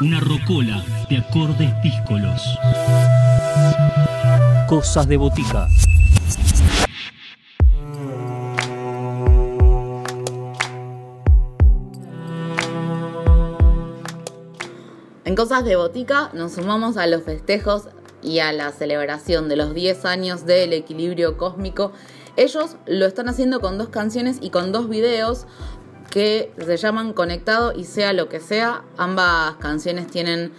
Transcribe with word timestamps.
Una 0.00 0.18
rocola 0.18 0.84
de 1.08 1.18
acordes 1.18 1.70
díscolos. 1.80 2.42
Cosas 4.66 5.06
de 5.06 5.16
botica. 5.16 5.68
En 15.24 15.36
Cosas 15.36 15.64
de 15.64 15.76
Botica 15.76 16.30
nos 16.34 16.54
sumamos 16.54 16.96
a 16.96 17.06
los 17.06 17.22
festejos 17.22 17.84
y 18.20 18.40
a 18.40 18.52
la 18.52 18.72
celebración 18.72 19.48
de 19.48 19.56
los 19.56 19.74
10 19.74 20.04
años 20.06 20.44
del 20.44 20.72
equilibrio 20.72 21.36
cósmico. 21.36 21.92
Ellos 22.36 22.76
lo 22.86 23.06
están 23.06 23.28
haciendo 23.28 23.60
con 23.60 23.78
dos 23.78 23.90
canciones 23.90 24.38
y 24.40 24.50
con 24.50 24.72
dos 24.72 24.88
videos 24.88 25.46
que 26.14 26.52
se 26.64 26.76
llaman 26.76 27.12
Conectado 27.12 27.72
y 27.72 27.82
sea 27.82 28.12
lo 28.12 28.28
que 28.28 28.38
sea. 28.38 28.84
Ambas 28.96 29.56
canciones 29.56 30.06
tienen, 30.06 30.52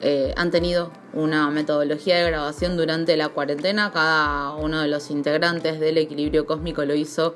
eh, 0.00 0.32
han 0.38 0.50
tenido 0.50 0.90
una 1.12 1.50
metodología 1.50 2.16
de 2.16 2.30
grabación 2.30 2.78
durante 2.78 3.18
la 3.18 3.28
cuarentena. 3.28 3.92
Cada 3.92 4.54
uno 4.54 4.80
de 4.80 4.88
los 4.88 5.10
integrantes 5.10 5.78
del 5.80 5.98
equilibrio 5.98 6.46
cósmico 6.46 6.86
lo 6.86 6.94
hizo 6.94 7.34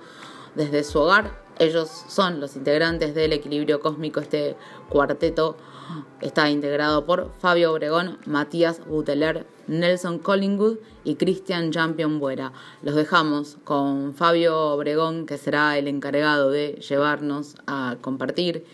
desde 0.54 0.84
su 0.84 1.00
hogar. 1.00 1.32
Ellos 1.58 1.90
son 2.08 2.40
los 2.40 2.56
integrantes 2.56 3.14
del 3.14 3.34
equilibrio 3.34 3.80
cósmico, 3.80 4.20
este 4.20 4.56
cuarteto 4.88 5.58
Está 6.20 6.50
integrado 6.50 7.04
por 7.06 7.32
Fabio 7.38 7.72
Obregón, 7.72 8.18
Matías 8.26 8.80
Buteler, 8.86 9.46
Nelson 9.66 10.18
Collingwood 10.18 10.78
y 11.04 11.16
Christian 11.16 11.70
Champion 11.70 12.18
Buera. 12.18 12.52
Los 12.82 12.94
dejamos 12.94 13.58
con 13.64 14.14
Fabio 14.14 14.58
Obregón, 14.72 15.26
que 15.26 15.38
será 15.38 15.78
el 15.78 15.88
encargado 15.88 16.50
de 16.50 16.80
llevarnos 16.88 17.56
a 17.66 17.96
compartir 18.00 18.64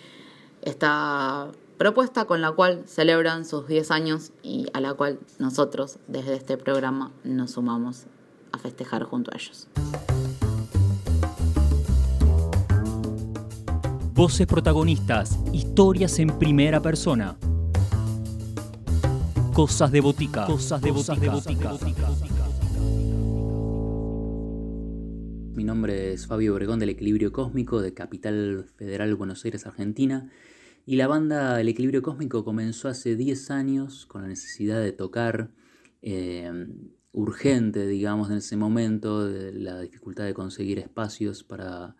esta 0.62 1.48
propuesta 1.78 2.26
con 2.26 2.40
la 2.40 2.52
cual 2.52 2.84
celebran 2.86 3.44
sus 3.44 3.66
10 3.66 3.90
años 3.90 4.30
y 4.42 4.66
a 4.72 4.80
la 4.80 4.94
cual 4.94 5.18
nosotros 5.38 5.98
desde 6.06 6.34
este 6.34 6.56
programa 6.56 7.10
nos 7.24 7.52
sumamos 7.52 8.04
a 8.52 8.58
festejar 8.58 9.02
junto 9.04 9.32
a 9.32 9.36
ellos. 9.36 9.66
Voces 14.22 14.46
protagonistas, 14.46 15.36
historias 15.52 16.20
en 16.20 16.38
primera 16.38 16.80
persona. 16.80 17.36
Cosas 19.52 19.90
de 19.90 20.00
botica. 20.00 20.46
Cosas 20.46 20.80
de 20.80 20.92
botica. 20.92 21.76
Mi 25.56 25.64
nombre 25.64 26.12
es 26.12 26.28
Fabio 26.28 26.54
Obregón 26.54 26.78
del 26.78 26.90
Equilibrio 26.90 27.32
Cósmico 27.32 27.82
de 27.82 27.94
Capital 27.94 28.64
Federal 28.76 29.12
Buenos 29.16 29.44
Aires, 29.44 29.66
Argentina. 29.66 30.30
Y 30.86 30.94
la 30.94 31.08
banda 31.08 31.60
El 31.60 31.66
Equilibrio 31.66 32.02
Cósmico 32.02 32.44
comenzó 32.44 32.86
hace 32.86 33.16
10 33.16 33.50
años 33.50 34.06
con 34.06 34.22
la 34.22 34.28
necesidad 34.28 34.80
de 34.80 34.92
tocar 34.92 35.50
eh, 36.00 36.68
urgente, 37.10 37.88
digamos, 37.88 38.30
en 38.30 38.36
ese 38.36 38.56
momento, 38.56 39.26
de 39.26 39.52
la 39.52 39.80
dificultad 39.80 40.22
de 40.22 40.32
conseguir 40.32 40.78
espacios 40.78 41.42
para 41.42 41.96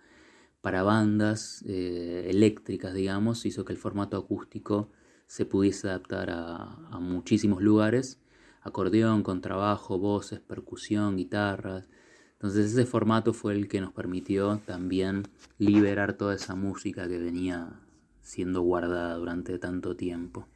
para 0.62 0.84
bandas 0.84 1.62
eh, 1.66 2.28
eléctricas, 2.30 2.94
digamos, 2.94 3.44
hizo 3.44 3.64
que 3.64 3.72
el 3.72 3.78
formato 3.78 4.16
acústico 4.16 4.88
se 5.26 5.44
pudiese 5.44 5.88
adaptar 5.88 6.30
a, 6.30 6.98
muchísimos 7.00 7.60
lugares, 7.60 8.20
acordeón, 8.62 9.24
contrabajo, 9.24 9.98
voces, 9.98 10.40
percusión, 10.40 11.16
guitarras. 11.16 11.88
Entonces 12.34 12.72
ese 12.72 12.86
formato 12.86 13.34
fue 13.34 13.54
el 13.54 13.66
que 13.68 13.80
nos 13.80 13.92
permitió 13.92 14.58
también 14.64 15.24
liberar 15.58 16.12
toda 16.16 16.34
esa 16.34 16.54
música 16.54 17.08
que 17.08 17.18
venía 17.18 17.80
siendo 18.20 18.62
guardada 18.62 19.16
durante 19.16 19.58
tanto 19.58 19.96
tiempo. 19.96 20.46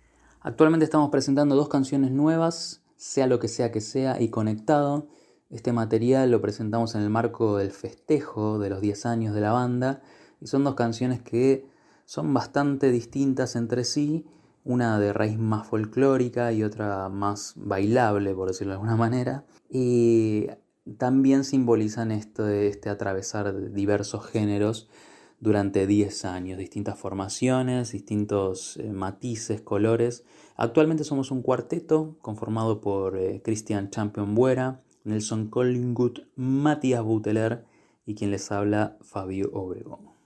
Actualmente 0.41 0.85
estamos 0.85 1.11
presentando 1.11 1.57
dos 1.57 1.69
canciones 1.69 2.13
nuevas, 2.13 2.83
Sea 2.97 3.27
lo 3.27 3.41
que 3.41 3.49
sea 3.49 3.73
que 3.73 3.81
sea 3.81 4.23
y 4.23 4.31
Conectado, 4.31 5.09
este 5.51 5.73
material 5.73 6.31
lo 6.31 6.41
presentamos 6.41 6.95
en 6.95 7.03
el 7.03 7.11
marco 7.11 7.57
del 7.57 7.71
festejo 7.71 8.59
de 8.59 8.71
los 8.71 8.81
10 8.81 9.07
años 9.07 9.35
de 9.35 9.41
la 9.41 9.53
banda 9.53 10.03
y 10.41 10.47
son 10.49 10.65
dos 10.65 10.75
canciones 10.75 11.23
que 11.23 11.67
son 12.05 12.33
bastante 12.33 12.91
distintas 12.91 13.57
entre 13.57 13.85
sí, 13.85 14.27
una 14.65 14.99
de 14.99 15.13
raíz 15.13 15.39
más 15.39 15.67
folclórica 15.67 16.53
y 16.53 16.63
otra 16.63 17.09
más 17.09 17.55
bailable, 17.57 18.35
por 18.35 18.49
decirlo 18.49 18.73
de 18.73 18.75
alguna 18.75 18.97
manera, 18.97 19.45
y 19.71 20.47
también 20.99 21.45
simbolizan 21.45 22.13
esto 22.13 22.49
este 22.49 22.91
atravesar 22.91 23.73
diversos 23.73 24.27
géneros 24.27 24.89
durante 25.41 25.87
10 25.87 26.25
años, 26.25 26.59
distintas 26.59 26.99
formaciones, 26.99 27.93
distintos 27.93 28.79
eh, 28.79 28.93
matices, 28.93 29.61
colores. 29.61 30.25
Actualmente 30.57 31.05
somos 31.05 31.31
un 31.31 31.43
cuarteto 31.43 32.17
conformado 32.23 32.81
por 32.81 33.19
eh, 33.19 33.43
Christian 33.45 33.91
Champion 33.91 34.35
Buera, 34.35 34.81
Nelson 35.07 35.49
Collingwood, 35.49 36.21
Matías 36.37 37.03
Buteler 37.03 37.65
y 38.05 38.15
quien 38.15 38.31
les 38.31 38.53
habla 38.53 38.97
Fabio 39.01 39.51
Obregón. 39.53 40.17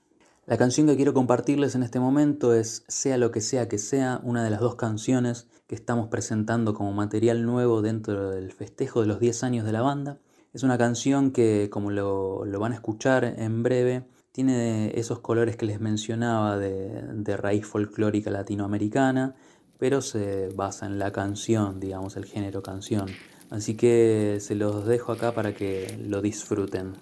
La 0.46 0.56
canción 0.56 0.88
que 0.88 0.96
quiero 0.96 1.14
compartirles 1.14 1.76
en 1.76 1.84
este 1.84 2.00
momento 2.00 2.54
es 2.54 2.84
Sea 2.88 3.18
lo 3.18 3.30
que 3.30 3.40
sea 3.40 3.68
que 3.68 3.78
sea, 3.78 4.20
una 4.24 4.42
de 4.42 4.50
las 4.50 4.58
dos 4.58 4.74
canciones 4.74 5.46
que 5.68 5.76
estamos 5.76 6.08
presentando 6.08 6.74
como 6.74 6.92
material 6.92 7.46
nuevo 7.46 7.82
dentro 7.82 8.30
del 8.30 8.50
festejo 8.50 9.00
de 9.00 9.06
los 9.06 9.20
10 9.20 9.44
años 9.44 9.64
de 9.64 9.70
la 9.70 9.82
banda. 9.82 10.18
Es 10.52 10.64
una 10.64 10.76
canción 10.76 11.30
que, 11.30 11.68
como 11.70 11.92
lo, 11.92 12.44
van 12.58 12.72
a 12.72 12.74
escuchar 12.74 13.24
en 13.24 13.62
breve, 13.62 14.08
tiene 14.32 14.90
esos 14.98 15.20
colores 15.20 15.56
que 15.56 15.66
les 15.66 15.80
mencionaba 15.80 16.58
de, 16.58 17.02
de 17.14 17.36
raíz 17.36 17.64
folclórica 17.66 18.30
latinoamericana, 18.30 19.36
pero 19.78 20.00
se 20.00 20.48
basa 20.48 20.86
en 20.86 20.98
la 20.98 21.12
canción, 21.12 21.78
digamos, 21.78 22.16
el 22.16 22.24
género 22.24 22.62
canción. 22.62 23.06
Así 23.50 23.74
que 23.76 24.38
se 24.40 24.54
los 24.54 24.86
dejo 24.86 25.12
acá 25.12 25.32
para 25.32 25.54
que 25.54 25.98
lo 26.06 26.22
disfruten. 26.22 26.94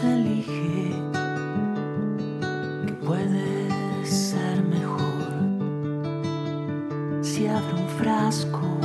sea 0.00 0.29
lo 8.30 8.52
que 8.52 8.79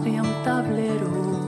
abre 0.00 0.18
um 0.18 0.42
tablero. 0.42 1.39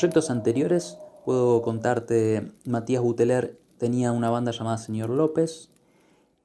Proyectos 0.00 0.30
anteriores, 0.30 0.96
puedo 1.26 1.60
contarte, 1.60 2.52
Matías 2.64 3.02
Buteler 3.02 3.60
tenía 3.76 4.12
una 4.12 4.30
banda 4.30 4.50
llamada 4.50 4.78
Señor 4.78 5.10
López, 5.10 5.68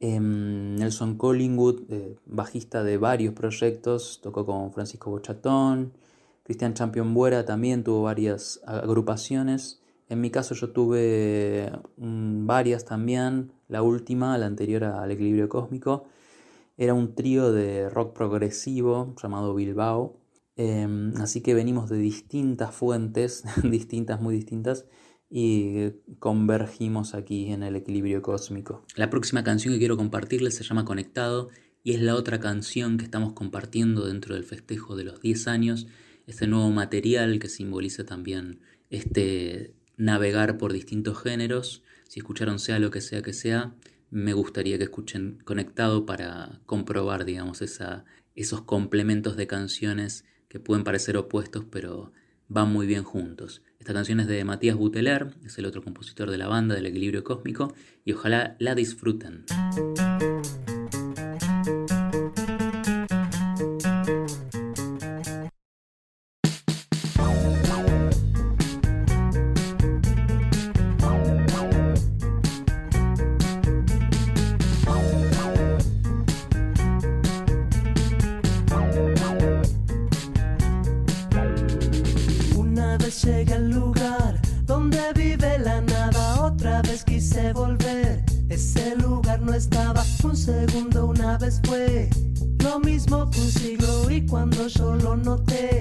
em, 0.01 0.75
Nelson 0.75 1.15
Collingwood, 1.17 1.83
eh, 1.89 2.17
bajista 2.25 2.83
de 2.83 2.97
varios 2.97 3.33
proyectos, 3.33 4.19
tocó 4.21 4.45
con 4.45 4.73
Francisco 4.73 5.09
Bochatón, 5.09 5.93
Cristian 6.43 6.73
Champion 6.73 7.13
Buera 7.13 7.45
también 7.45 7.85
tuvo 7.85 8.03
varias 8.03 8.59
agrupaciones. 8.65 9.81
En 10.09 10.19
mi 10.19 10.31
caso 10.31 10.53
yo 10.53 10.71
tuve 10.71 11.71
mm, 11.95 12.45
varias 12.45 12.83
también, 12.83 13.53
la 13.69 13.83
última, 13.83 14.37
la 14.37 14.47
anterior 14.47 14.83
al 14.83 15.11
equilibrio 15.11 15.47
cósmico, 15.47 16.07
era 16.75 16.93
un 16.93 17.15
trío 17.15 17.53
de 17.53 17.89
rock 17.89 18.13
progresivo 18.13 19.15
llamado 19.23 19.55
Bilbao. 19.55 20.17
Em, 20.57 21.15
así 21.17 21.41
que 21.41 21.53
venimos 21.53 21.89
de 21.89 21.97
distintas 21.97 22.73
fuentes, 22.73 23.43
distintas, 23.63 24.21
muy 24.21 24.35
distintas, 24.35 24.85
y 25.29 25.91
convergimos 26.19 27.13
aquí 27.13 27.51
en 27.51 27.63
el 27.63 27.75
equilibrio 27.75 28.21
cósmico. 28.21 28.85
La 28.95 29.09
próxima 29.09 29.43
canción 29.43 29.73
que 29.73 29.79
quiero 29.79 29.97
compartirles 29.97 30.55
se 30.55 30.63
llama 30.63 30.85
Conectado 30.85 31.49
y 31.83 31.93
es 31.93 32.01
la 32.01 32.15
otra 32.15 32.39
canción 32.39 32.97
que 32.97 33.05
estamos 33.05 33.33
compartiendo 33.33 34.07
dentro 34.07 34.35
del 34.35 34.43
festejo 34.43 34.95
de 34.95 35.03
los 35.03 35.21
10 35.21 35.47
años, 35.47 35.87
este 36.25 36.47
nuevo 36.47 36.69
material 36.71 37.37
que 37.39 37.49
simboliza 37.49 38.05
también 38.05 38.59
este 38.89 39.73
navegar 39.97 40.57
por 40.57 40.73
distintos 40.73 41.21
géneros. 41.21 41.83
Si 42.07 42.19
escucharon 42.19 42.59
sea 42.59 42.79
lo 42.79 42.91
que 42.91 43.01
sea 43.01 43.21
que 43.21 43.33
sea, 43.33 43.75
me 44.09 44.33
gustaría 44.33 44.77
que 44.77 44.85
escuchen 44.85 45.39
Conectado 45.43 46.05
para 46.05 46.61
comprobar, 46.65 47.25
digamos, 47.25 47.61
esos 47.61 48.61
complementos 48.61 49.35
de 49.35 49.47
canciones 49.47 50.23
que 50.47 50.59
pueden 50.59 50.83
parecer 50.83 51.17
opuestos, 51.17 51.65
pero 51.69 52.11
van 52.47 52.71
muy 52.71 52.87
bien 52.87 53.03
juntos. 53.03 53.61
Esta 53.79 53.93
canción 53.93 54.19
es 54.19 54.27
de 54.27 54.43
Matías 54.43 54.75
Buteler, 54.75 55.33
es 55.45 55.57
el 55.57 55.65
otro 55.65 55.83
compositor 55.83 56.31
de 56.31 56.37
la 56.37 56.47
banda 56.47 56.75
del 56.75 56.85
Equilibrio 56.85 57.23
Cósmico, 57.23 57.73
y 58.03 58.13
ojalá 58.13 58.55
la 58.59 58.75
disfruten. 58.75 59.45
llegué 83.25 83.55
al 83.55 83.71
lugar 83.71 84.39
donde 84.65 84.99
vive 85.15 85.57
la 85.59 85.81
nada. 85.81 86.43
Otra 86.43 86.81
vez 86.83 87.03
quise 87.03 87.53
volver. 87.53 88.23
Ese 88.49 88.95
lugar 88.97 89.41
no 89.41 89.53
estaba. 89.53 90.03
Un 90.23 90.37
segundo 90.37 91.07
una 91.07 91.37
vez 91.37 91.59
fue 91.65 92.09
lo 92.63 92.79
mismo 92.79 93.29
que 93.29 93.41
un 93.41 93.47
siglo. 93.47 94.11
Y 94.11 94.25
cuando 94.27 94.67
yo 94.67 94.95
lo 94.95 95.15
noté 95.15 95.74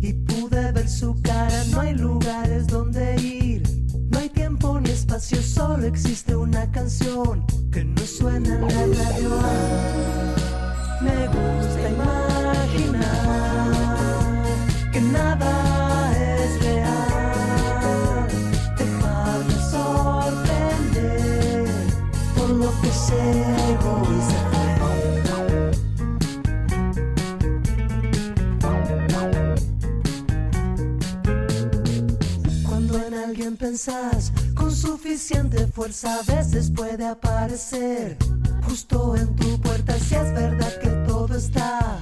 y 0.00 0.12
pude 0.14 0.72
ver 0.72 0.88
su 0.88 1.14
cara. 1.22 1.64
No 1.70 1.80
hay 1.80 1.94
lugares 1.94 2.66
donde 2.66 3.16
ir, 3.20 3.62
no 4.10 4.18
hay 4.18 4.28
tiempo 4.28 4.80
ni 4.80 4.90
espacio, 4.90 5.40
solo 5.42 5.86
existe 5.86 6.34
una 6.34 6.70
canción 6.70 7.44
que 7.70 7.84
no 7.84 8.02
suena 8.02 8.54
en 8.54 8.60
la 8.62 8.68
radio. 8.68 9.30
Me 11.02 11.26
gusta 11.28 11.88
imaginar 11.88 13.10
que 14.92 15.00
nada 15.00 16.12
es 16.16 16.60
real, 16.62 18.28
dejarme 18.76 19.54
sorprender 19.70 21.04
por 22.36 22.50
lo 22.50 22.70
que 22.80 22.88
sé 22.88 23.44
realizar. 23.82 24.49
Con 34.54 34.74
suficiente 34.74 35.66
fuerza 35.66 36.14
a 36.14 36.22
veces 36.22 36.72
puede 36.74 37.06
aparecer 37.06 38.16
justo 38.66 39.14
en 39.14 39.36
tu 39.36 39.60
puerta 39.60 39.98
si 39.98 40.14
es 40.14 40.32
verdad 40.32 40.80
que 40.80 40.88
todo 41.06 41.34
está 41.34 42.00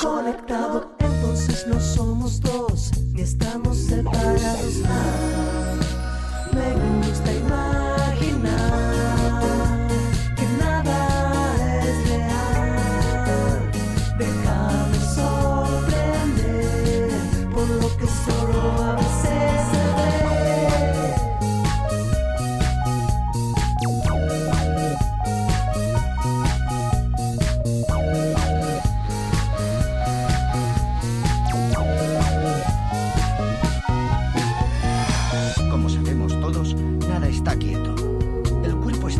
conectado. 0.00 0.96
Entonces 1.00 1.66
no 1.66 1.78
somos 1.78 2.40
dos 2.40 2.92
ni 3.12 3.20
estamos 3.20 3.63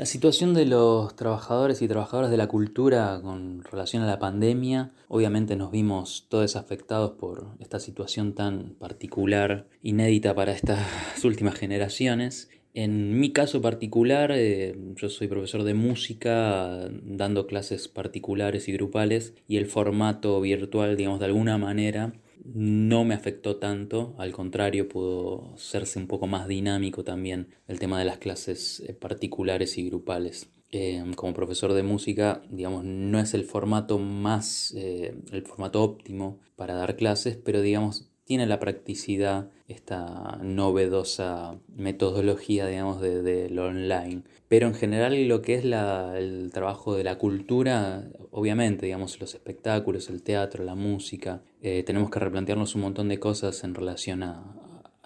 La 0.00 0.06
situación 0.06 0.54
de 0.54 0.64
los 0.64 1.14
trabajadores 1.14 1.82
y 1.82 1.86
trabajadoras 1.86 2.30
de 2.30 2.38
la 2.38 2.46
cultura 2.46 3.20
con 3.22 3.62
relación 3.64 4.02
a 4.02 4.06
la 4.06 4.18
pandemia, 4.18 4.92
obviamente 5.08 5.56
nos 5.56 5.70
vimos 5.70 6.24
todos 6.30 6.56
afectados 6.56 7.10
por 7.18 7.48
esta 7.58 7.78
situación 7.80 8.32
tan 8.34 8.76
particular, 8.78 9.66
inédita 9.82 10.34
para 10.34 10.52
estas 10.52 10.80
últimas 11.22 11.54
generaciones. 11.54 12.48
En 12.72 13.20
mi 13.20 13.32
caso 13.32 13.60
particular, 13.60 14.32
eh, 14.34 14.74
yo 14.96 15.10
soy 15.10 15.28
profesor 15.28 15.64
de 15.64 15.74
música, 15.74 16.88
dando 17.02 17.46
clases 17.46 17.86
particulares 17.88 18.68
y 18.68 18.72
grupales, 18.72 19.34
y 19.48 19.58
el 19.58 19.66
formato 19.66 20.40
virtual, 20.40 20.96
digamos, 20.96 21.20
de 21.20 21.26
alguna 21.26 21.58
manera, 21.58 22.14
no 22.44 23.04
me 23.04 23.14
afectó 23.14 23.56
tanto, 23.56 24.14
al 24.18 24.32
contrario, 24.32 24.88
pudo 24.88 25.54
serse 25.56 25.98
un 25.98 26.06
poco 26.06 26.26
más 26.26 26.48
dinámico 26.48 27.04
también 27.04 27.48
el 27.68 27.78
tema 27.78 27.98
de 27.98 28.04
las 28.04 28.18
clases 28.18 28.80
eh, 28.80 28.94
particulares 28.94 29.78
y 29.78 29.86
grupales. 29.88 30.48
Em, 30.72 31.14
como 31.14 31.34
profesor 31.34 31.72
de 31.72 31.82
música, 31.82 32.42
digamos, 32.48 32.84
no 32.84 33.18
es 33.18 33.34
el 33.34 33.44
formato 33.44 33.98
más, 33.98 34.72
eh, 34.76 35.16
el 35.32 35.42
formato 35.42 35.82
óptimo 35.82 36.38
para 36.54 36.74
dar 36.74 36.94
clases, 36.94 37.36
pero 37.36 37.60
digamos, 37.60 38.09
tiene 38.30 38.46
la 38.46 38.60
practicidad, 38.60 39.50
esta 39.66 40.38
novedosa 40.40 41.58
metodología, 41.74 42.68
digamos, 42.68 43.00
de, 43.00 43.50
lo 43.50 43.66
online. 43.66 44.22
Pero 44.46 44.68
en 44.68 44.74
general 44.74 45.26
lo 45.26 45.42
que 45.42 45.54
es 45.54 45.64
el 45.64 46.50
trabajo 46.54 46.94
de 46.94 47.02
la 47.02 47.18
cultura, 47.18 48.08
obviamente, 48.30 48.86
digamos, 48.86 49.18
los 49.18 49.34
espectáculos, 49.34 50.10
el 50.10 50.22
teatro, 50.22 50.62
la 50.62 50.76
música, 50.76 51.42
eh, 51.60 51.82
tenemos 51.82 52.08
que 52.08 52.20
replantearnos 52.20 52.76
un 52.76 52.82
montón 52.82 53.08
de 53.08 53.18
cosas 53.18 53.64
en 53.64 53.74
relación 53.74 54.22
a, 54.22 54.44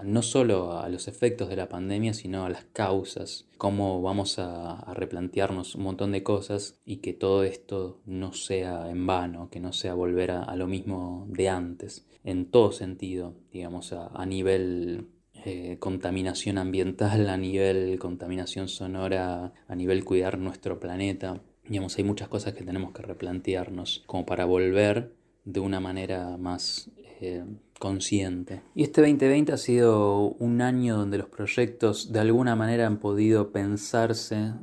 no 0.02 0.21
solo 0.21 0.78
a 0.78 0.88
los 0.90 1.09
efectos 1.09 1.49
de 1.49 1.57
la 1.57 1.71
pandemia, 1.71 2.12
sino 2.12 2.45
a 2.45 2.50
las 2.50 2.64
causas, 2.75 3.47
cómo 3.57 4.02
vamos 4.02 4.38
a, 4.38 4.93
replantearnos 4.93 5.76
un 5.76 5.85
montón 5.85 6.12
de 6.12 6.23
cosas 6.23 6.78
y 6.85 6.99
que 6.99 7.14
todo 7.14 7.43
esto 7.43 8.00
no 8.04 8.35
sea 8.35 8.90
en 8.90 9.07
vano, 9.07 9.49
que 9.50 9.61
no 9.61 9.73
sea 9.73 9.95
volver 9.95 10.31
a, 10.33 10.54
lo 10.57 10.66
mismo 10.66 11.26
de 11.31 11.49
antes, 11.49 12.04
en 12.25 12.47
todo 12.50 12.73
sentido, 12.73 13.35
digamos, 13.52 13.93
a, 13.93 14.26
nivel 14.26 15.09
eh, 15.45 15.76
contaminación 15.78 16.57
ambiental, 16.57 17.28
a 17.28 17.37
nivel 17.37 17.99
contaminación 17.99 18.69
sonora, 18.69 19.52
a 19.69 19.75
nivel 19.76 20.04
cuidar 20.04 20.38
nuestro 20.38 20.81
planeta. 20.81 21.43
Digamos, 21.69 21.97
hay 21.99 22.04
muchas 22.04 22.28
cosas 22.28 22.54
que 22.54 22.64
tenemos 22.64 22.93
que 22.93 23.02
replantearnos 23.02 24.02
como 24.07 24.25
para 24.25 24.47
volver 24.47 25.12
de 25.45 25.61
una 25.61 25.81
manera 25.81 26.38
más 26.38 26.90
eh, 27.21 27.45
consciente. 27.78 28.62
Y 28.75 28.85
este 28.85 29.02
2020 29.02 29.52
ha 29.52 29.59
sido 29.59 30.31
un 30.38 30.62
año 30.62 30.97
donde 30.97 31.19
los 31.19 31.28
proyectos 31.28 32.11
de 32.11 32.21
alguna 32.21 32.57
manera 32.57 32.87
han 32.87 32.99
podido 32.99 33.52
pensarse 33.52 34.54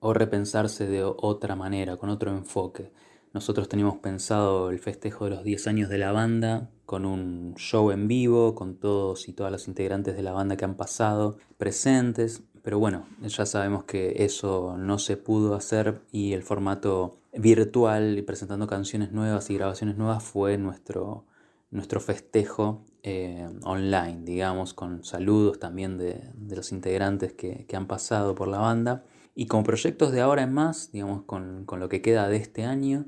o 0.00 0.12
repensarse 0.12 0.86
de 0.86 1.02
otra 1.02 1.56
manera, 1.56 1.96
con 1.96 2.10
otro 2.10 2.30
enfoque. 2.30 2.92
Nosotros 3.32 3.70
teníamos 3.70 3.98
pensado 3.98 4.70
el 4.70 4.78
festejo 4.78 5.24
de 5.24 5.30
los 5.30 5.44
10 5.44 5.66
años 5.66 5.88
de 5.88 5.98
la 5.98 6.12
banda 6.12 6.70
con 6.86 7.04
un 7.04 7.54
show 7.56 7.90
en 7.90 8.08
vivo, 8.08 8.54
con 8.54 8.76
todos 8.76 9.28
y 9.28 9.32
todas 9.32 9.52
los 9.52 9.68
integrantes 9.68 10.16
de 10.16 10.22
la 10.22 10.32
banda 10.32 10.56
que 10.56 10.64
han 10.64 10.76
pasado 10.76 11.36
presentes, 11.58 12.42
pero 12.62 12.78
bueno, 12.78 13.06
ya 13.22 13.46
sabemos 13.46 13.84
que 13.84 14.24
eso 14.24 14.76
no 14.76 14.98
se 14.98 15.16
pudo 15.16 15.54
hacer 15.54 16.00
y 16.10 16.32
el 16.32 16.42
formato 16.42 17.18
virtual 17.32 18.18
y 18.18 18.22
presentando 18.22 18.66
canciones 18.66 19.12
nuevas 19.12 19.50
y 19.50 19.54
grabaciones 19.54 19.96
nuevas 19.96 20.24
fue 20.24 20.58
nuestro, 20.58 21.24
nuestro 21.70 22.00
festejo 22.00 22.82
eh, 23.08 23.48
online, 23.62 24.22
digamos, 24.24 24.74
con 24.74 25.04
saludos 25.04 25.60
también 25.60 25.96
de, 25.96 26.32
los 26.48 26.72
integrantes 26.72 27.32
que, 27.34 27.64
han 27.72 27.86
pasado 27.86 28.34
por 28.34 28.48
la 28.48 28.58
banda. 28.58 29.04
Y 29.36 29.46
como 29.46 29.62
proyectos 29.62 30.10
de 30.10 30.20
ahora 30.20 30.42
en 30.42 30.52
más, 30.52 30.90
digamos, 30.90 31.22
con, 31.22 31.66
lo 31.70 31.88
que 31.88 32.02
queda 32.02 32.28
de 32.28 32.38
este 32.38 32.64
año, 32.64 33.06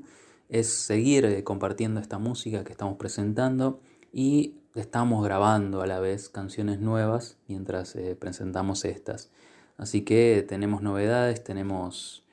es 0.49 0.67
seguir 0.67 1.25
eh, 1.25 1.43
compartiendo 1.43 1.99
esta 1.99 2.17
música 2.17 2.63
que 2.63 2.71
estamos 2.71 2.97
presentando 2.97 3.79
y 4.11 4.55
estamos 4.75 5.23
grabando 5.23 5.81
a 5.81 5.87
la 5.87 5.99
vez 5.99 6.29
canciones 6.29 6.79
nuevas 6.79 7.37
mientras 7.47 7.95
eh, 7.95 8.15
presentamos 8.15 8.83
estas. 8.85 9.31
Así 9.77 10.01
que 10.01 10.45
tenemos 10.47 10.81
novedades, 10.81 11.43
tenemos 11.43 12.25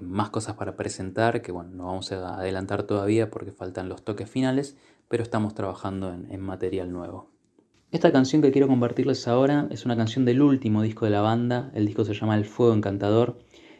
más 0.00 0.30
cosas 0.30 0.54
para 0.54 0.74
presentar, 0.74 1.42
que 1.42 1.52
bueno, 1.52 1.68
no 1.74 1.84
vamos 1.84 2.10
a 2.10 2.38
adelantar 2.38 2.84
todavía 2.84 3.30
porque 3.30 3.52
faltan 3.52 3.90
los 3.90 4.02
toques 4.02 4.30
finales, 4.30 4.74
pero 5.08 5.22
estamos 5.22 5.54
trabajando 5.54 6.12
en, 6.12 6.40
material 6.40 6.92
nuevo. 6.92 7.30
Esta 7.92 8.12
canción 8.12 8.42
que 8.42 8.50
quiero 8.50 8.66
compartirles 8.66 9.28
ahora 9.28 9.68
es 9.70 9.84
una 9.84 9.96
canción 9.96 10.24
del 10.24 10.42
último 10.42 10.82
disco 10.82 11.04
de 11.04 11.12
la 11.12 11.20
banda, 11.20 11.70
el 11.74 11.86
disco 11.86 12.04
se 12.04 12.14
llama 12.14 12.36
El 12.36 12.44
Fuego 12.44 12.74
Encantador. 12.74 13.38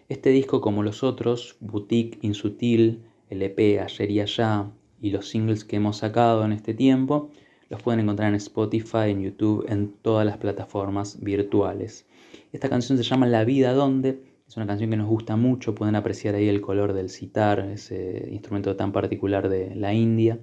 Este 0.08 0.30
disco, 0.30 0.60
como 0.60 0.84
los 0.84 1.02
otros, 1.02 1.56
Boutique, 1.60 2.18
Insutil, 2.22 3.02
el 3.30 3.42
EP 3.42 3.80
Ayer 3.80 4.10
y 4.10 4.20
Allá 4.20 4.70
y 5.00 5.10
los 5.10 5.28
singles 5.28 5.64
que 5.64 5.76
hemos 5.76 5.98
sacado 5.98 6.44
en 6.44 6.52
este 6.52 6.74
tiempo, 6.74 7.30
los 7.68 7.82
pueden 7.82 8.00
encontrar 8.00 8.28
en 8.28 8.36
Spotify, 8.36 9.10
en 9.10 9.22
YouTube, 9.22 9.66
en 9.68 9.92
todas 10.02 10.24
las 10.24 10.38
plataformas 10.38 11.20
virtuales. 11.20 12.06
Esta 12.52 12.68
canción 12.68 12.96
se 12.96 13.04
llama 13.04 13.26
La 13.26 13.44
Vida 13.44 13.72
Donde, 13.72 14.22
es 14.46 14.56
una 14.56 14.66
canción 14.66 14.90
que 14.90 14.96
nos 14.96 15.08
gusta 15.08 15.36
mucho, 15.36 15.74
pueden 15.74 15.96
apreciar 15.96 16.36
ahí 16.36 16.48
el 16.48 16.60
color 16.60 16.92
del 16.92 17.10
sitar, 17.10 17.60
ese 17.60 18.28
instrumento 18.30 18.76
tan 18.76 18.92
particular 18.92 19.48
de 19.48 19.74
la 19.74 19.92
India 19.92 20.38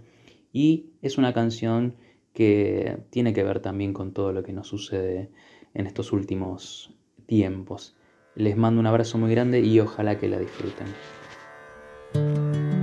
y 0.52 0.88
es 1.02 1.18
una 1.18 1.34
canción 1.34 1.96
que 2.34 2.98
tiene 3.10 3.34
que 3.34 3.44
ver 3.44 3.60
también 3.62 3.94
con 3.94 4.12
todo 4.12 4.34
lo 4.34 4.44
que 4.44 4.54
nos 4.54 4.68
sucede 4.68 5.30
en 5.74 5.88
estos 5.88 6.12
últimos 6.12 6.94
tiempos. 7.26 7.96
Les 8.36 8.58
mando 8.58 8.80
un 8.80 8.88
abrazo 8.88 9.18
muy 9.18 9.32
grande 9.32 9.62
y 9.62 9.80
ojalá 9.80 10.18
que 10.18 10.28
la 10.28 10.40
disfruten. 10.40 10.88
Música 12.16 12.83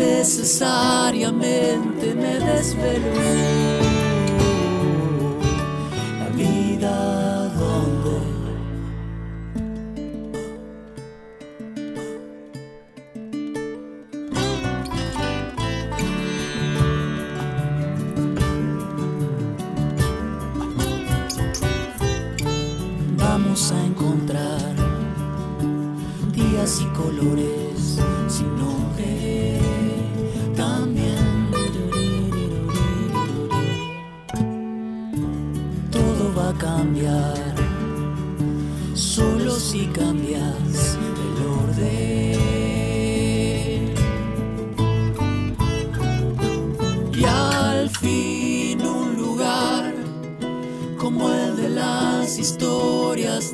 que 0.00 0.06
necesariamente 0.06 2.14
me 2.14 2.40
desvelo. 2.40 3.89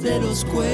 De 0.03 0.19
los 0.19 0.45
cuentos. 0.47 0.67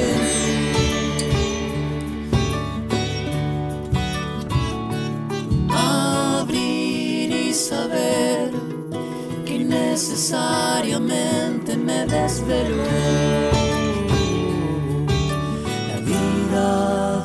Abrir 5.68 7.30
y 7.30 7.52
saber 7.52 8.50
que 9.44 9.58
necesariamente 9.58 11.76
me 11.76 12.06
desveló. 12.06 12.84
La 16.52 17.24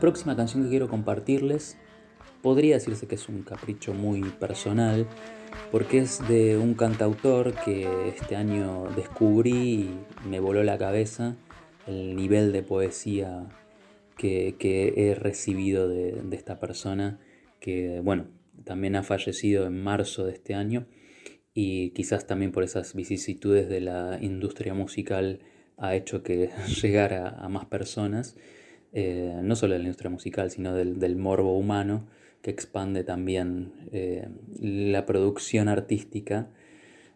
próxima 0.00 0.36
canción 0.36 0.64
que 0.64 0.70
quiero 0.70 0.88
compartirles 0.88 1.78
podría 2.42 2.76
decirse 2.76 3.06
que 3.06 3.16
es 3.16 3.28
un 3.28 3.42
capricho 3.42 3.94
muy 3.94 4.22
personal, 4.22 5.06
porque 5.72 5.98
es 5.98 6.26
de 6.28 6.56
un 6.56 6.74
cantautor 6.74 7.54
que 7.64 8.08
este 8.08 8.36
año 8.36 8.86
descubrí 8.94 9.90
y 10.24 10.28
me 10.28 10.40
voló 10.40 10.62
la 10.62 10.78
cabeza 10.78 11.36
el 11.86 12.16
nivel 12.16 12.52
de 12.52 12.62
poesía 12.62 13.48
que, 14.16 14.54
he 14.96 15.14
recibido 15.14 15.88
de, 15.88 16.22
esta 16.32 16.60
persona, 16.60 17.18
que 17.60 18.00
bueno, 18.00 18.26
también 18.64 18.96
ha 18.96 19.02
fallecido 19.02 19.66
en 19.66 19.82
marzo 19.82 20.26
de 20.26 20.32
este 20.32 20.54
año 20.54 20.86
y 21.54 21.90
quizás 21.90 22.26
también 22.26 22.52
por 22.52 22.62
esas 22.62 22.94
vicisitudes 22.94 23.68
de 23.68 23.80
la 23.80 24.18
industria 24.20 24.74
musical 24.74 25.40
ha 25.76 25.94
hecho 25.94 26.22
que 26.22 26.50
llegara 26.82 27.28
a 27.28 27.48
más 27.48 27.66
personas, 27.66 28.36
eh, 28.92 29.38
no 29.42 29.56
solo 29.56 29.74
de 29.74 29.80
la 29.80 29.84
industria 29.84 30.10
musical, 30.10 30.50
sino 30.50 30.74
del, 30.74 31.16
morbo 31.16 31.56
humano, 31.56 32.06
que 32.42 32.50
expande 32.50 33.04
también 33.04 33.72
eh, 33.92 34.28
la 34.60 35.06
producción 35.06 35.68
artística 35.68 36.48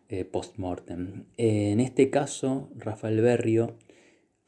eh, 0.09 0.25
post-mortem. 0.25 1.25
en 1.37 1.81
este 1.81 2.11
caso, 2.11 2.70
Rafael 2.77 3.20
Berrio 3.20 3.77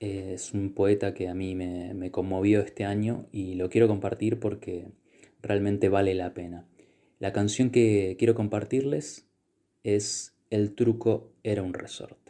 es 0.01 0.53
un 0.53 0.75
poeta 0.75 1.15
que 1.15 1.29
a 1.29 1.35
mí 1.35 1.55
me, 1.55 1.95
me 1.95 2.11
conmovió 2.11 2.61
este 2.61 2.85
año 2.85 3.27
y 3.33 3.55
lo 3.55 3.71
quiero 3.71 3.89
compartir 3.89 4.39
porque 4.39 4.89
realmente 5.41 5.89
vale 5.89 6.15
la 6.15 6.35
pena. 6.35 6.67
La 7.21 7.33
canción 7.33 7.71
que 7.71 8.17
quiero 8.19 8.35
compartirles 8.35 9.27
es 9.83 10.37
El 10.51 10.75
truco 10.75 11.33
era 11.43 11.63
un 11.63 11.73
resorte. 11.73 12.24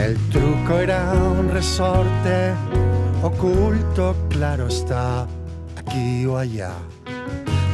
El 0.00 0.16
truco 0.30 0.78
era 0.78 1.12
un 1.12 1.50
resorte 1.50 2.54
oculto, 3.22 4.16
claro 4.30 4.68
está, 4.68 5.26
aquí 5.76 6.24
o 6.24 6.38
allá, 6.38 6.72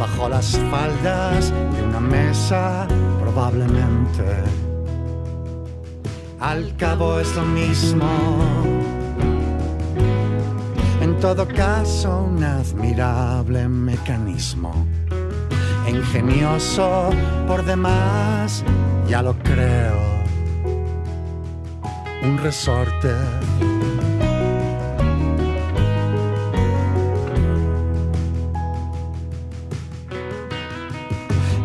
bajo 0.00 0.28
las 0.28 0.58
faldas 0.68 1.52
de 1.52 1.82
una 1.84 2.00
mesa, 2.00 2.88
probablemente. 3.20 4.24
Al 6.40 6.76
cabo 6.76 7.20
es 7.20 7.32
lo 7.36 7.42
mismo. 7.42 8.10
En 11.00 11.16
todo 11.20 11.46
caso, 11.46 12.24
un 12.24 12.42
admirable 12.42 13.68
mecanismo. 13.68 14.84
Ingenioso 15.88 17.10
por 17.46 17.64
demás, 17.64 18.64
ya 19.08 19.22
lo 19.22 19.32
creo 19.38 20.15
un 22.22 22.38
resorte. 22.38 23.14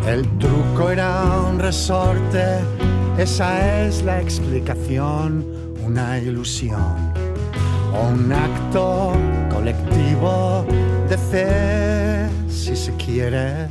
El 0.08 0.28
truco 0.40 0.90
era 0.90 1.40
un 1.50 1.60
resorte, 1.60 2.60
esa 3.18 3.82
es 3.82 4.04
la 4.04 4.20
explicación, 4.20 5.46
una 5.86 6.18
ilusión 6.18 7.14
o 7.94 8.08
un 8.08 8.32
acto 8.32 9.14
colectivo 9.50 10.66
de 11.10 11.18
fe, 11.18 12.30
si 12.50 12.76
se 12.76 12.92
quiere, 12.96 13.68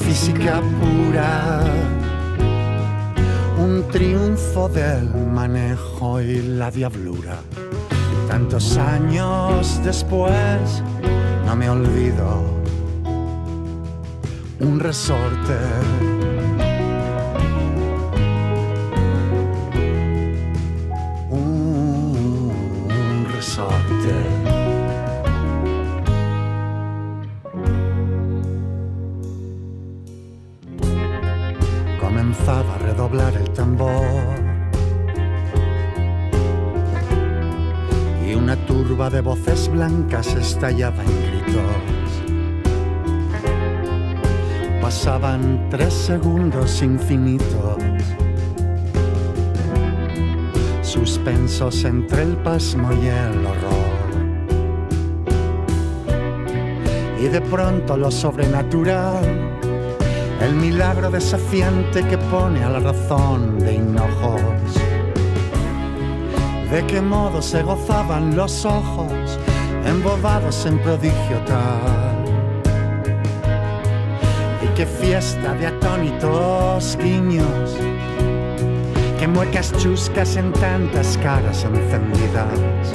física 0.00 0.60
pura 0.80 1.62
triunfo 3.90 4.68
del 4.68 5.08
manejo 5.32 6.20
y 6.20 6.42
la 6.42 6.70
diablura. 6.70 7.38
Tantos 8.28 8.76
años 8.76 9.80
después, 9.82 10.82
no 11.46 11.56
me 11.56 11.70
olvido, 11.70 12.44
un 14.60 14.78
resorte. 14.78 15.56
Un 21.30 23.26
resorte. 23.32 24.57
De 39.10 39.20
voces 39.20 39.68
blancas 39.68 40.34
estallaba 40.34 41.02
en 41.02 41.42
gritos. 41.42 41.62
Pasaban 44.80 45.68
tres 45.70 45.94
segundos 45.94 46.82
infinitos, 46.82 47.76
suspensos 50.82 51.84
entre 51.84 52.22
el 52.22 52.36
pasmo 52.38 52.92
y 52.92 53.06
el 53.06 53.46
horror. 53.46 53.98
Y 57.20 57.28
de 57.28 57.40
pronto 57.40 57.96
lo 57.96 58.10
sobrenatural 58.10 59.58
el 60.40 60.54
milagro 60.54 61.10
desafiante 61.10 62.06
que 62.06 62.16
pone 62.16 62.62
a 62.62 62.70
la 62.70 62.78
razón 62.78 63.58
de 63.58 63.74
hinojos. 63.74 64.87
De 66.70 66.86
qué 66.86 67.00
modo 67.00 67.40
se 67.40 67.62
gozaban 67.62 68.36
los 68.36 68.64
ojos, 68.64 69.38
embobados 69.84 70.66
en 70.66 70.78
prodigio 70.78 71.38
tal. 71.46 72.24
Y 74.62 74.66
qué 74.76 74.84
fiesta 74.84 75.54
de 75.54 75.66
atónitos 75.66 76.98
guiños, 77.02 77.76
qué 79.18 79.26
muecas 79.26 79.72
chuscas 79.78 80.36
en 80.36 80.52
tantas 80.52 81.16
caras 81.18 81.64
encendidas, 81.64 82.92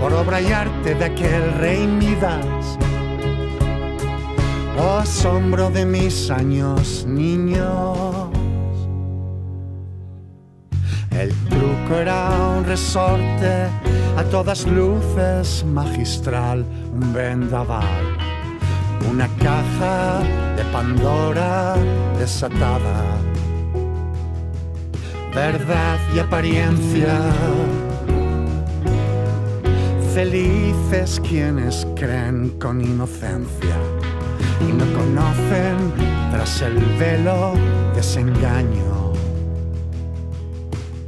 por 0.00 0.12
obra 0.14 0.40
y 0.40 0.52
arte 0.52 0.94
de 0.94 1.04
aquel 1.04 1.52
rey 1.58 1.86
Midas 1.86 2.78
oh 4.78 4.98
asombro 4.98 5.70
de 5.70 5.84
mis 5.84 6.30
años 6.30 7.04
niños. 7.06 8.28
El 11.10 11.32
truco 11.48 11.94
era 11.96 12.23
resorte 12.74 13.70
a 14.16 14.24
todas 14.32 14.66
luces 14.66 15.64
magistral, 15.64 16.64
un 16.92 17.12
vendaval, 17.12 18.02
una 19.08 19.28
caja 19.38 20.18
de 20.56 20.64
Pandora 20.72 21.76
desatada, 22.18 23.00
verdad 25.32 25.98
y 26.16 26.18
apariencia. 26.18 27.16
Felices 30.12 31.20
quienes 31.28 31.86
creen 31.94 32.58
con 32.58 32.80
inocencia 32.80 33.76
y 34.68 34.72
no 34.72 34.84
conocen 34.98 35.76
tras 36.32 36.60
el 36.62 36.74
velo 36.98 37.54
desengaño 37.94 39.03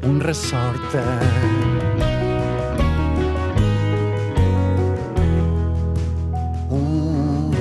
un 0.07 0.21
resorte. 0.21 1.01
Un. 6.71 7.53